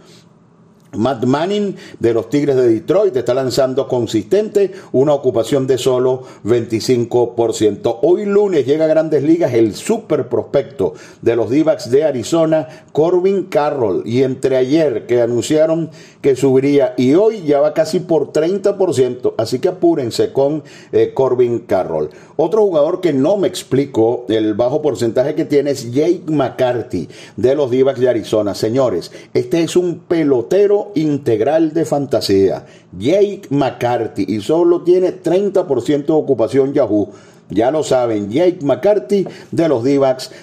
Matt 0.97 1.25
Manning 1.25 1.77
de 1.99 2.15
los 2.15 2.31
Tigres 2.31 2.57
de 2.57 2.69
Detroit 2.69 3.15
está 3.15 3.35
lanzando 3.35 3.87
consistente 3.87 4.73
una 4.93 5.13
ocupación 5.13 5.67
de 5.67 5.77
solo 5.77 6.23
25%. 6.45 7.99
Hoy 8.03 8.25
lunes 8.25 8.65
llega 8.65 8.87
a 8.87 8.89
Grandes 8.89 9.23
Ligas 9.23 9.53
el 9.53 9.75
super 9.75 10.29
prospecto 10.29 10.95
de 11.21 11.37
los 11.37 11.51
d 11.51 11.65
de 11.91 12.05
Arizona, 12.05 12.69
Corbin 12.93 13.45
Carroll. 13.45 14.03
Y 14.07 14.23
entre 14.23 14.57
ayer 14.57 15.07
que 15.07 15.21
anunciaron 15.21 15.91
que 16.23 16.37
subiría 16.37 16.95
y 16.97 17.15
hoy 17.15 17.43
ya 17.43 17.61
va 17.61 17.75
casi 17.75 18.01
por 18.01 18.33
30%. 18.33 19.35
Así 19.37 19.59
que 19.59 19.69
apúrense 19.69 20.33
con 20.33 20.63
eh, 20.93 21.13
Corbin 21.13 21.61
Carroll. 21.61 22.11
Otro 22.37 22.63
jugador 22.63 23.01
que 23.01 23.13
no 23.13 23.37
me 23.37 23.49
explico 23.49 24.25
el 24.29 24.55
bajo 24.55 24.81
porcentaje 24.81 25.35
que 25.35 25.45
tiene 25.45 25.73
es 25.73 25.93
Jake 25.93 26.23
McCarthy 26.29 27.09
de 27.37 27.55
los 27.55 27.71
d 27.71 27.85
de 27.85 28.09
Arizona. 28.09 28.55
Señores, 28.55 29.13
este 29.35 29.63
es 29.63 29.77
un 29.77 30.01
pelotero 30.01 30.78
integral 30.95 31.73
de 31.73 31.85
fantasía, 31.85 32.65
Jake 32.99 33.43
McCarthy, 33.51 34.25
y 34.29 34.41
solo 34.41 34.83
tiene 34.83 35.23
30% 35.23 36.07
de 36.07 36.13
ocupación 36.13 36.73
Yahoo. 36.73 37.11
Ya 37.51 37.71
lo 37.71 37.83
saben, 37.83 38.31
Jake 38.31 38.59
McCarthy 38.63 39.27
de 39.51 39.69
los 39.69 39.83
d 39.83 39.99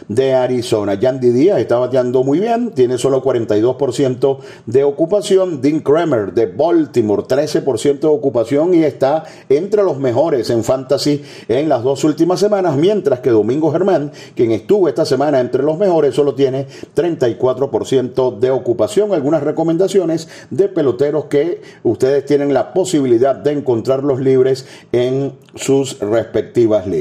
de 0.08 0.34
Arizona. 0.34 0.96
Yandy 0.96 1.30
Díaz 1.30 1.60
está 1.60 1.78
bateando 1.78 2.24
muy 2.24 2.40
bien, 2.40 2.72
tiene 2.72 2.98
solo 2.98 3.24
42% 3.24 4.40
de 4.66 4.84
ocupación. 4.84 5.62
Dean 5.62 5.82
Kramer 5.82 6.34
de 6.34 6.48
Baltimore, 6.48 7.24
13% 7.24 8.00
de 8.00 8.08
ocupación 8.08 8.74
y 8.74 8.84
está 8.84 9.24
entre 9.50 9.84
los 9.84 10.00
mejores 10.00 10.50
en 10.50 10.64
fantasy 10.64 11.22
en 11.48 11.70
las 11.70 11.84
dos 11.84 12.04
últimas 12.04 12.40
semanas, 12.40 12.76
mientras 12.76 13.20
que 13.20 13.30
Domingo 13.30 13.72
Germán, 13.72 14.12
quien 14.36 14.52
estuvo 14.52 14.90
esta 14.90 15.06
semana 15.06 15.40
entre 15.40 15.62
los 15.62 15.78
mejores, 15.78 16.16
solo 16.16 16.34
tiene 16.34 16.66
34% 16.96 18.40
de 18.40 18.50
ocupación. 18.50 19.14
Algunas 19.14 19.44
recomendaciones 19.44 20.28
de 20.50 20.70
peloteros 20.70 21.26
que 21.26 21.62
ustedes 21.84 22.26
tienen 22.26 22.52
la 22.52 22.74
posibilidad 22.74 23.36
de 23.36 23.52
encontrarlos 23.52 24.20
libres 24.20 24.66
en 24.92 25.34
sus 25.54 26.00
respectivas 26.00 26.88
ligas. 26.88 26.95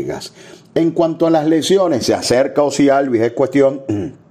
En 0.74 0.90
cuanto 0.90 1.26
a 1.26 1.30
las 1.30 1.46
lesiones, 1.46 2.04
se 2.04 2.14
acerca 2.14 2.62
o 2.62 2.70
si 2.70 2.88
Alvis 2.88 3.22
es 3.22 3.32
cuestión 3.32 3.82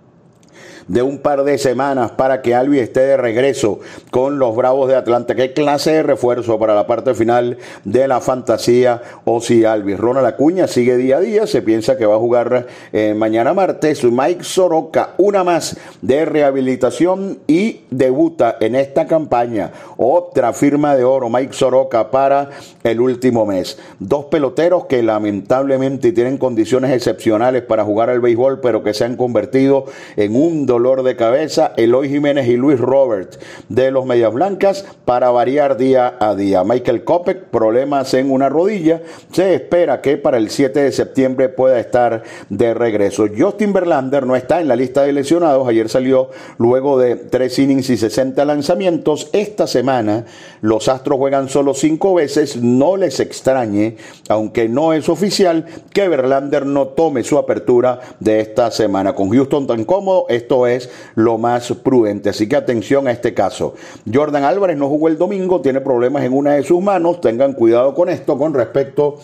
de 0.87 1.01
un 1.01 1.19
par 1.19 1.43
de 1.43 1.57
semanas 1.57 2.11
para 2.11 2.41
que 2.41 2.55
Albi 2.55 2.79
esté 2.79 3.01
de 3.01 3.17
regreso 3.17 3.79
con 4.11 4.39
los 4.39 4.55
Bravos 4.55 4.87
de 4.87 4.95
Atlanta. 4.95 5.35
¿Qué 5.35 5.53
clase 5.53 5.91
de 5.91 6.03
refuerzo 6.03 6.59
para 6.59 6.75
la 6.75 6.87
parte 6.87 7.13
final 7.13 7.57
de 7.83 8.07
la 8.07 8.21
fantasía 8.21 9.01
o 9.25 9.41
si 9.41 9.65
Albi? 9.65 9.95
Ronald 9.95 10.27
Acuña 10.27 10.67
sigue 10.67 10.97
día 10.97 11.17
a 11.17 11.19
día, 11.19 11.47
se 11.47 11.61
piensa 11.61 11.97
que 11.97 12.05
va 12.05 12.15
a 12.15 12.19
jugar 12.19 12.67
eh, 12.91 13.13
mañana 13.15 13.53
martes. 13.53 14.03
Mike 14.03 14.43
Soroka, 14.43 15.11
una 15.17 15.43
más 15.43 15.77
de 16.01 16.25
rehabilitación 16.25 17.39
y 17.47 17.81
debuta 17.89 18.57
en 18.59 18.75
esta 18.75 19.07
campaña. 19.07 19.71
Otra 19.97 20.53
firma 20.53 20.95
de 20.95 21.03
oro, 21.03 21.29
Mike 21.29 21.53
Soroka 21.53 22.11
para 22.11 22.49
el 22.83 22.99
último 22.99 23.45
mes. 23.45 23.77
Dos 23.99 24.25
peloteros 24.25 24.85
que 24.85 25.03
lamentablemente 25.03 26.11
tienen 26.11 26.37
condiciones 26.37 26.91
excepcionales 26.91 27.63
para 27.63 27.83
jugar 27.83 28.09
al 28.09 28.19
béisbol, 28.19 28.59
pero 28.61 28.83
que 28.83 28.93
se 28.93 29.05
han 29.05 29.15
convertido 29.15 29.85
en 30.15 30.35
un 30.35 30.65
dolor 30.73 31.03
de 31.03 31.15
cabeza, 31.15 31.73
Eloy 31.77 32.09
Jiménez 32.09 32.47
y 32.47 32.57
Luis 32.57 32.79
Robert 32.79 33.39
de 33.69 33.91
los 33.91 34.07
Medias 34.07 34.33
Blancas 34.33 34.83
para 35.05 35.29
variar 35.29 35.77
día 35.77 36.15
a 36.19 36.33
día. 36.33 36.63
Michael 36.63 37.03
Kopek, 37.03 37.43
problemas 37.45 38.11
en 38.15 38.31
una 38.31 38.49
rodilla, 38.49 39.03
se 39.31 39.53
espera 39.53 40.01
que 40.01 40.17
para 40.17 40.37
el 40.37 40.49
7 40.49 40.81
de 40.81 40.91
septiembre 40.91 41.49
pueda 41.49 41.79
estar 41.79 42.23
de 42.49 42.73
regreso. 42.73 43.27
Justin 43.37 43.71
Verlander 43.71 44.25
no 44.25 44.35
está 44.35 44.61
en 44.61 44.67
la 44.67 44.75
lista 44.75 45.03
de 45.03 45.13
lesionados, 45.13 45.67
ayer 45.67 45.89
salió 45.89 46.31
luego 46.57 46.97
de 46.97 47.17
tres 47.17 47.59
innings 47.59 47.91
y 47.91 47.97
60 47.97 48.43
lanzamientos. 48.43 49.29
Esta 49.31 49.67
semana 49.67 50.25
los 50.61 50.87
Astros 50.87 51.19
juegan 51.19 51.49
solo 51.49 51.75
cinco 51.75 52.15
veces, 52.15 52.57
no 52.57 52.97
les 52.97 53.19
extrañe, 53.19 53.97
aunque 54.27 54.67
no 54.67 54.93
es 54.93 55.07
oficial, 55.07 55.65
que 55.93 56.07
Verlander 56.07 56.65
no 56.65 56.87
tome 56.87 57.23
su 57.23 57.37
apertura 57.37 57.99
de 58.19 58.39
esta 58.39 58.71
semana. 58.71 59.13
Con 59.13 59.29
Houston 59.29 59.67
tan 59.67 59.83
cómodo, 59.85 60.25
esto 60.29 60.62
es 60.67 60.89
lo 61.15 61.37
más 61.37 61.71
prudente. 61.83 62.29
Así 62.29 62.47
que 62.47 62.55
atención 62.55 63.07
a 63.07 63.11
este 63.11 63.33
caso. 63.33 63.75
Jordan 64.11 64.43
Álvarez 64.43 64.77
no 64.77 64.89
jugó 64.89 65.07
el 65.07 65.17
domingo, 65.17 65.61
tiene 65.61 65.81
problemas 65.81 66.23
en 66.23 66.33
una 66.33 66.53
de 66.53 66.63
sus 66.63 66.81
manos. 66.81 67.21
Tengan 67.21 67.53
cuidado 67.53 67.93
con 67.93 68.09
esto 68.09 68.37
con 68.37 68.53
respecto 68.53 69.19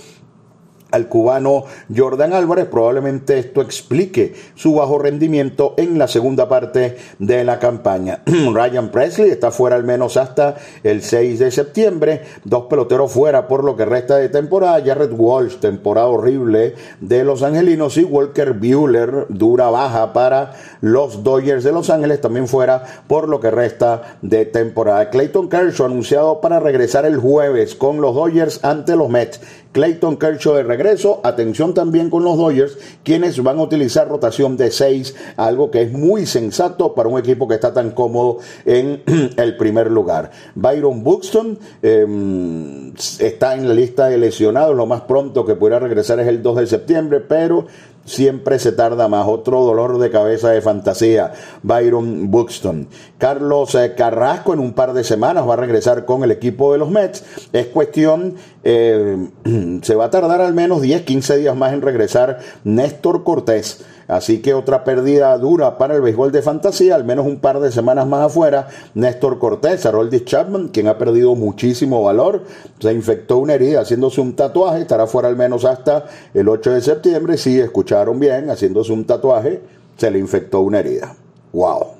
al 0.91 1.07
cubano 1.07 1.65
Jordan 1.95 2.33
Álvarez. 2.33 2.65
Probablemente 2.65 3.39
esto 3.39 3.61
explique 3.61 4.33
su 4.55 4.75
bajo 4.75 4.97
rendimiento 4.99 5.73
en 5.77 5.97
la 5.97 6.07
segunda 6.07 6.49
parte 6.49 6.97
de 7.19 7.43
la 7.43 7.59
campaña. 7.59 8.21
Ryan 8.53 8.89
Presley 8.89 9.29
está 9.29 9.51
fuera 9.51 9.75
al 9.75 9.83
menos 9.83 10.17
hasta 10.17 10.55
el 10.83 11.01
6 11.01 11.39
de 11.39 11.51
septiembre. 11.51 12.21
Dos 12.43 12.65
peloteros 12.65 13.11
fuera 13.11 13.47
por 13.47 13.63
lo 13.63 13.75
que 13.75 13.85
resta 13.85 14.17
de 14.17 14.29
temporada. 14.29 14.81
Jared 14.83 15.11
Walsh, 15.11 15.57
temporada 15.57 16.07
horrible 16.07 16.75
de 16.99 17.23
los 17.23 17.43
Angelinos. 17.43 17.97
Y 17.97 18.03
Walker 18.03 18.53
Bueller, 18.53 19.25
dura 19.29 19.69
baja 19.69 20.13
para 20.13 20.53
los 20.81 21.23
Dodgers 21.23 21.63
de 21.63 21.71
Los 21.71 21.89
Ángeles, 21.89 22.21
también 22.21 22.47
fuera 22.47 22.83
por 23.07 23.27
lo 23.27 23.39
que 23.39 23.51
resta 23.51 24.17
de 24.21 24.45
temporada. 24.45 25.09
Clayton 25.09 25.49
Kershaw 25.49 25.85
anunciado 25.85 26.41
para 26.41 26.59
regresar 26.59 27.05
el 27.05 27.17
jueves 27.17 27.75
con 27.75 28.01
los 28.01 28.15
Dodgers 28.15 28.63
ante 28.63 28.95
los 28.95 29.09
Mets. 29.09 29.41
Clayton 29.71 30.17
Kershaw 30.17 30.55
de 30.55 30.63
regreso. 30.63 31.21
Atención 31.23 31.73
también 31.73 32.09
con 32.09 32.23
los 32.23 32.37
Dodgers, 32.37 32.77
quienes 33.03 33.41
van 33.43 33.59
a 33.59 33.63
utilizar 33.63 34.07
rotación 34.07 34.57
de 34.57 34.71
6, 34.71 35.15
algo 35.37 35.71
que 35.71 35.83
es 35.83 35.91
muy 35.91 36.25
sensato 36.25 36.95
para 36.95 37.09
un 37.09 37.19
equipo 37.19 37.47
que 37.47 37.55
está 37.55 37.73
tan 37.73 37.91
cómodo 37.91 38.37
en 38.65 39.03
el 39.37 39.57
primer 39.57 39.91
lugar. 39.91 40.31
Byron 40.55 41.03
Buxton 41.03 41.57
em, 41.81 42.93
está 43.19 43.55
en 43.55 43.67
la 43.67 43.73
lista 43.73 44.07
de 44.07 44.17
lesionados. 44.17 44.75
Lo 44.75 44.85
más 44.85 45.01
pronto 45.01 45.45
que 45.45 45.55
pudiera 45.55 45.79
regresar 45.79 46.19
es 46.19 46.27
el 46.27 46.41
2 46.41 46.57
de 46.57 46.67
septiembre, 46.67 47.19
pero 47.19 47.67
siempre 48.09 48.59
se 48.59 48.71
tarda 48.71 49.07
más. 49.07 49.27
Otro 49.27 49.63
dolor 49.63 49.99
de 49.99 50.09
cabeza 50.09 50.49
de 50.49 50.61
fantasía, 50.61 51.33
Byron 51.63 52.31
Buxton. 52.31 52.87
Carlos 53.17 53.75
eh, 53.75 53.93
Carrasco 53.95 54.53
en 54.53 54.59
un 54.59 54.73
par 54.73 54.93
de 54.93 55.03
semanas 55.03 55.47
va 55.47 55.53
a 55.53 55.57
regresar 55.57 56.05
con 56.05 56.23
el 56.23 56.31
equipo 56.31 56.73
de 56.73 56.79
los 56.79 56.89
Mets. 56.89 57.23
Es 57.53 57.67
cuestión, 57.67 58.35
eh, 58.63 59.29
se 59.81 59.95
va 59.95 60.05
a 60.05 60.09
tardar 60.09 60.41
al 60.41 60.53
menos 60.53 60.81
10, 60.81 61.03
15 61.03 61.37
días 61.37 61.55
más 61.55 61.73
en 61.73 61.81
regresar 61.81 62.39
Néstor 62.63 63.23
Cortés. 63.23 63.85
Así 64.09 64.41
que 64.41 64.55
otra 64.55 64.83
pérdida 64.83 65.37
dura 65.37 65.77
para 65.77 65.95
el 65.95 66.01
béisbol 66.01 66.31
de 66.31 66.41
fantasía, 66.41 66.95
al 66.95 67.03
menos 67.03 67.27
un 67.27 67.37
par 67.37 67.59
de 67.59 67.71
semanas 67.71 68.07
más 68.07 68.25
afuera. 68.25 68.67
Néstor 68.95 69.37
Cortés, 69.37 69.85
Haroldis 69.85 70.25
Chapman, 70.25 70.69
quien 70.69 70.87
ha 70.87 70.97
perdido 70.97 71.35
muchísimo 71.35 72.01
valor, 72.01 72.41
se 72.79 72.91
infectó 72.91 73.37
una 73.37 73.53
herida 73.53 73.81
haciéndose 73.81 74.19
un 74.19 74.35
tatuaje, 74.35 74.81
estará 74.81 75.05
fuera 75.05 75.29
al 75.29 75.35
menos 75.35 75.63
hasta 75.63 76.05
el 76.33 76.49
8 76.49 76.71
de 76.71 76.81
septiembre. 76.81 77.37
Si 77.37 77.59
escucharon 77.59 78.19
bien, 78.19 78.49
haciéndose 78.49 78.91
un 78.91 79.05
tatuaje, 79.05 79.61
se 79.95 80.09
le 80.09 80.17
infectó 80.17 80.61
una 80.61 80.79
herida. 80.79 81.15
¡Wow! 81.53 81.99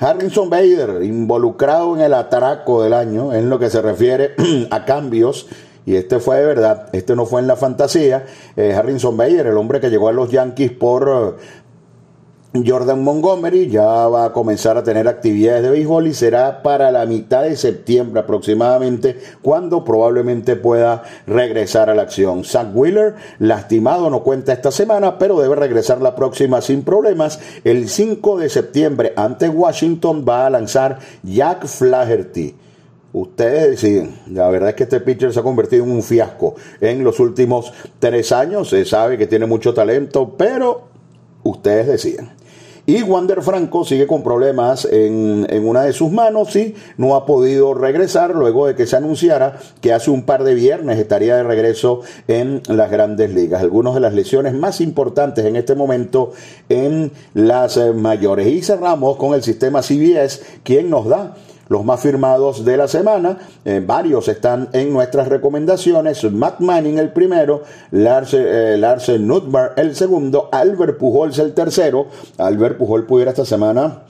Harrison 0.00 0.48
Bader, 0.48 1.02
involucrado 1.02 1.94
en 1.94 2.00
el 2.00 2.14
atraco 2.14 2.82
del 2.82 2.94
año, 2.94 3.34
en 3.34 3.50
lo 3.50 3.58
que 3.58 3.68
se 3.68 3.82
refiere 3.82 4.34
a 4.70 4.86
cambios 4.86 5.46
y 5.88 5.96
este 5.96 6.20
fue 6.20 6.36
de 6.36 6.44
verdad, 6.44 6.90
este 6.92 7.16
no 7.16 7.24
fue 7.24 7.40
en 7.40 7.46
la 7.46 7.56
fantasía. 7.56 8.26
Eh, 8.56 8.74
Harrison 8.74 9.16
Bayer, 9.16 9.46
el 9.46 9.56
hombre 9.56 9.80
que 9.80 9.88
llegó 9.88 10.10
a 10.10 10.12
los 10.12 10.30
Yankees 10.30 10.70
por 10.72 11.38
eh, 12.52 12.62
Jordan 12.62 13.02
Montgomery, 13.02 13.70
ya 13.70 13.86
va 14.06 14.26
a 14.26 14.32
comenzar 14.34 14.76
a 14.76 14.82
tener 14.82 15.08
actividades 15.08 15.62
de 15.62 15.70
béisbol 15.70 16.08
y 16.08 16.12
será 16.12 16.62
para 16.62 16.92
la 16.92 17.06
mitad 17.06 17.44
de 17.44 17.56
septiembre 17.56 18.20
aproximadamente 18.20 19.18
cuando 19.40 19.82
probablemente 19.82 20.56
pueda 20.56 21.04
regresar 21.26 21.88
a 21.88 21.94
la 21.94 22.02
acción. 22.02 22.44
Zach 22.44 22.68
Wheeler, 22.74 23.14
lastimado, 23.38 24.10
no 24.10 24.22
cuenta 24.22 24.52
esta 24.52 24.70
semana, 24.70 25.16
pero 25.16 25.40
debe 25.40 25.56
regresar 25.56 26.02
la 26.02 26.14
próxima 26.14 26.60
sin 26.60 26.82
problemas. 26.82 27.40
El 27.64 27.88
5 27.88 28.40
de 28.40 28.50
septiembre 28.50 29.14
ante 29.16 29.48
Washington 29.48 30.26
va 30.28 30.44
a 30.44 30.50
lanzar 30.50 30.98
Jack 31.22 31.66
Flaherty. 31.66 32.67
Ustedes 33.12 33.70
deciden. 33.70 34.18
La 34.30 34.48
verdad 34.50 34.70
es 34.70 34.74
que 34.74 34.82
este 34.82 35.00
pitcher 35.00 35.32
se 35.32 35.40
ha 35.40 35.42
convertido 35.42 35.84
en 35.84 35.90
un 35.90 36.02
fiasco 36.02 36.56
en 36.80 37.02
los 37.02 37.18
últimos 37.20 37.72
tres 37.98 38.32
años. 38.32 38.68
Se 38.68 38.84
sabe 38.84 39.16
que 39.16 39.26
tiene 39.26 39.46
mucho 39.46 39.72
talento, 39.72 40.34
pero 40.36 40.88
ustedes 41.42 41.86
deciden. 41.86 42.30
Y 42.84 43.02
Wander 43.02 43.42
Franco 43.42 43.84
sigue 43.84 44.06
con 44.06 44.22
problemas 44.22 44.86
en, 44.86 45.46
en, 45.50 45.68
una 45.68 45.82
de 45.82 45.92
sus 45.92 46.10
manos 46.10 46.56
y 46.56 46.74
no 46.96 47.16
ha 47.16 47.26
podido 47.26 47.74
regresar 47.74 48.34
luego 48.34 48.66
de 48.66 48.74
que 48.74 48.86
se 48.86 48.96
anunciara 48.96 49.58
que 49.82 49.92
hace 49.92 50.10
un 50.10 50.22
par 50.22 50.42
de 50.42 50.54
viernes 50.54 50.98
estaría 50.98 51.36
de 51.36 51.42
regreso 51.42 52.00
en 52.28 52.62
las 52.66 52.90
grandes 52.90 53.34
ligas. 53.34 53.60
Algunas 53.60 53.92
de 53.92 54.00
las 54.00 54.14
lesiones 54.14 54.54
más 54.54 54.80
importantes 54.80 55.44
en 55.44 55.56
este 55.56 55.74
momento 55.74 56.32
en 56.70 57.12
las 57.34 57.78
mayores. 57.94 58.46
Y 58.46 58.62
cerramos 58.62 59.18
con 59.18 59.34
el 59.34 59.42
sistema 59.42 59.82
CBS, 59.82 60.40
quien 60.62 60.88
nos 60.88 61.08
da 61.08 61.34
los 61.68 61.84
más 61.84 62.00
firmados 62.00 62.64
de 62.64 62.76
la 62.76 62.88
semana. 62.88 63.38
Eh, 63.64 63.82
varios 63.84 64.28
están 64.28 64.68
en 64.72 64.92
nuestras 64.92 65.28
recomendaciones. 65.28 66.24
Matt 66.32 66.60
Manning 66.60 66.98
el 66.98 67.12
primero, 67.12 67.62
Lars, 67.90 68.34
eh, 68.34 68.80
el 69.76 69.94
segundo, 69.94 70.48
Albert 70.52 70.98
Pujols 70.98 71.38
el 71.38 71.54
tercero. 71.54 72.06
Albert 72.38 72.78
Pujol 72.78 73.06
pudiera 73.06 73.30
esta 73.30 73.44
semana 73.44 74.02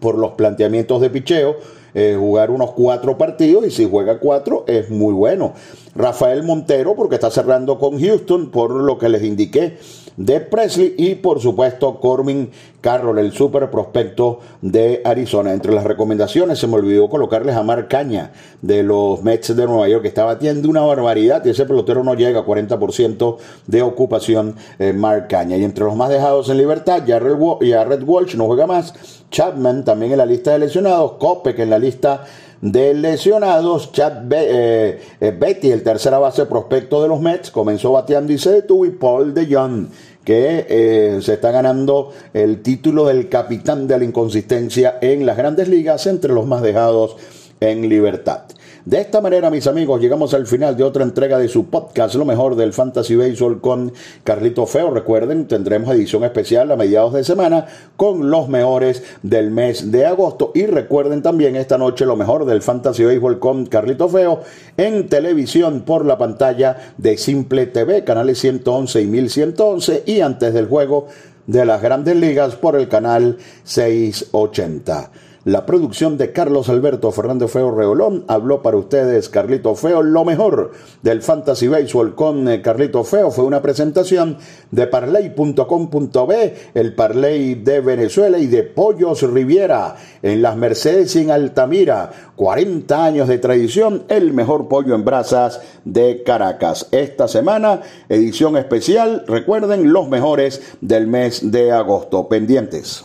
por 0.00 0.18
los 0.18 0.32
planteamientos 0.32 1.00
de 1.00 1.10
picheo 1.10 1.56
eh, 1.98 2.14
jugar 2.18 2.50
unos 2.50 2.72
cuatro 2.72 3.16
partidos 3.16 3.66
y 3.66 3.70
si 3.70 3.88
juega 3.88 4.18
cuatro 4.18 4.64
es 4.66 4.90
muy 4.90 5.14
bueno. 5.14 5.54
Rafael 5.94 6.42
Montero 6.42 6.94
porque 6.94 7.14
está 7.14 7.30
cerrando 7.30 7.78
con 7.78 7.98
Houston 7.98 8.50
por 8.50 8.70
lo 8.70 8.98
que 8.98 9.08
les 9.08 9.22
indiqué 9.22 9.78
de 10.16 10.40
Presley 10.40 10.94
y 10.96 11.14
por 11.16 11.40
supuesto 11.40 12.00
Corbin 12.00 12.50
Carroll, 12.80 13.18
el 13.18 13.32
super 13.32 13.70
prospecto 13.70 14.40
de 14.62 15.02
Arizona. 15.04 15.52
Entre 15.52 15.72
las 15.72 15.84
recomendaciones 15.84 16.58
se 16.58 16.66
me 16.66 16.74
olvidó 16.74 17.08
colocarles 17.08 17.56
a 17.56 17.62
Mark 17.62 17.88
Caña 17.88 18.32
de 18.62 18.82
los 18.82 19.22
Mets 19.22 19.56
de 19.56 19.66
Nueva 19.66 19.88
York 19.88 20.02
que 20.02 20.08
está 20.08 20.24
batiendo 20.24 20.68
una 20.68 20.82
barbaridad 20.82 21.44
y 21.44 21.50
ese 21.50 21.66
pelotero 21.66 22.04
no 22.04 22.14
llega 22.14 22.40
a 22.40 22.46
40% 22.46 23.36
de 23.66 23.82
ocupación 23.82 24.54
eh, 24.78 24.92
Mark 24.92 25.26
Caña. 25.28 25.56
Y 25.56 25.64
entre 25.64 25.84
los 25.84 25.96
más 25.96 26.10
dejados 26.10 26.48
en 26.48 26.58
libertad, 26.58 27.02
Jared 27.06 28.02
Walsh 28.02 28.36
no 28.36 28.46
juega 28.46 28.66
más, 28.66 29.24
Chapman 29.30 29.84
también 29.84 30.12
en 30.12 30.18
la 30.18 30.26
lista 30.26 30.52
de 30.52 30.60
lesionados, 30.60 31.14
que 31.44 31.62
en 31.62 31.70
la 31.70 31.78
lista 31.78 32.22
de 32.22 32.26
lesionados. 32.62 33.92
Chad 33.92 34.32
eh, 34.32 35.00
eh, 35.20 35.36
Betty, 35.38 35.70
el 35.70 35.82
tercera 35.82 36.18
base 36.18 36.46
prospecto 36.46 37.02
de 37.02 37.08
los 37.08 37.20
Mets, 37.20 37.50
comenzó 37.50 37.92
bateando 37.92 38.32
y 38.32 38.38
se 38.38 38.50
detuvo. 38.50 38.86
Y 38.86 38.90
Paul 38.90 39.34
de 39.34 39.46
Jong, 39.46 39.88
que 40.24 40.66
eh, 40.68 41.18
se 41.22 41.34
está 41.34 41.50
ganando 41.50 42.12
el 42.32 42.62
título 42.62 43.06
del 43.06 43.28
capitán 43.28 43.86
de 43.86 43.98
la 43.98 44.04
inconsistencia 44.04 44.98
en 45.00 45.26
las 45.26 45.36
grandes 45.36 45.68
ligas 45.68 46.06
entre 46.06 46.32
los 46.32 46.46
más 46.46 46.62
dejados 46.62 47.16
en 47.60 47.88
libertad. 47.88 48.42
De 48.86 49.00
esta 49.00 49.20
manera, 49.20 49.50
mis 49.50 49.66
amigos, 49.66 50.00
llegamos 50.00 50.32
al 50.32 50.46
final 50.46 50.76
de 50.76 50.84
otra 50.84 51.02
entrega 51.02 51.38
de 51.38 51.48
su 51.48 51.66
podcast, 51.66 52.14
lo 52.14 52.24
mejor 52.24 52.54
del 52.54 52.72
Fantasy 52.72 53.16
Baseball 53.16 53.60
con 53.60 53.92
Carlito 54.22 54.64
Feo. 54.64 54.92
Recuerden, 54.92 55.48
tendremos 55.48 55.92
edición 55.92 56.22
especial 56.22 56.70
a 56.70 56.76
mediados 56.76 57.12
de 57.12 57.24
semana 57.24 57.66
con 57.96 58.30
los 58.30 58.48
mejores 58.48 59.02
del 59.24 59.50
mes 59.50 59.90
de 59.90 60.06
agosto. 60.06 60.52
Y 60.54 60.66
recuerden 60.66 61.20
también 61.20 61.56
esta 61.56 61.78
noche 61.78 62.06
lo 62.06 62.14
mejor 62.14 62.44
del 62.44 62.62
Fantasy 62.62 63.04
Baseball 63.04 63.40
con 63.40 63.66
Carlito 63.66 64.08
Feo 64.08 64.42
en 64.76 65.08
televisión 65.08 65.80
por 65.80 66.06
la 66.06 66.16
pantalla 66.16 66.76
de 66.96 67.18
Simple 67.18 67.66
TV, 67.66 68.04
canales 68.04 68.38
111 68.38 69.02
y 69.02 69.06
1111 69.06 70.02
y 70.06 70.20
antes 70.20 70.54
del 70.54 70.68
juego 70.68 71.08
de 71.48 71.66
las 71.66 71.82
grandes 71.82 72.14
ligas 72.14 72.54
por 72.54 72.76
el 72.76 72.86
canal 72.86 73.38
680. 73.64 75.10
La 75.46 75.64
producción 75.64 76.18
de 76.18 76.32
Carlos 76.32 76.68
Alberto 76.68 77.12
Fernández 77.12 77.52
Feo 77.52 77.70
Reolón 77.70 78.24
habló 78.26 78.62
para 78.62 78.78
ustedes 78.78 79.28
Carlito 79.28 79.76
Feo. 79.76 80.02
Lo 80.02 80.24
mejor 80.24 80.72
del 81.02 81.22
Fantasy 81.22 81.68
Baseball 81.68 82.16
con 82.16 82.48
eh, 82.48 82.60
Carlito 82.60 83.04
Feo 83.04 83.30
fue 83.30 83.44
una 83.44 83.62
presentación 83.62 84.38
de 84.72 84.88
parley.com.b, 84.88 86.54
el 86.74 86.94
Parley 86.96 87.54
de 87.54 87.80
Venezuela 87.80 88.38
y 88.38 88.46
de 88.48 88.64
Pollos 88.64 89.22
Riviera 89.22 89.94
en 90.20 90.42
las 90.42 90.56
Mercedes 90.56 91.14
y 91.14 91.20
en 91.20 91.30
Altamira. 91.30 92.10
40 92.34 93.04
años 93.04 93.28
de 93.28 93.38
tradición, 93.38 94.02
el 94.08 94.32
mejor 94.32 94.66
pollo 94.66 94.96
en 94.96 95.04
brasas 95.04 95.60
de 95.84 96.24
Caracas. 96.24 96.88
Esta 96.90 97.28
semana, 97.28 97.82
edición 98.08 98.56
especial, 98.56 99.22
recuerden 99.28 99.92
los 99.92 100.08
mejores 100.08 100.60
del 100.80 101.06
mes 101.06 101.52
de 101.52 101.70
agosto. 101.70 102.28
Pendientes. 102.28 103.04